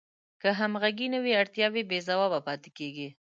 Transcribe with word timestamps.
که 0.41 0.49
همغږي 0.59 1.07
نه 1.13 1.19
وي 1.23 1.33
اړتیاوې 1.41 1.81
بې 1.89 1.99
ځوابه 2.07 2.39
پاتې 2.47 2.69
کیږي. 2.77 3.09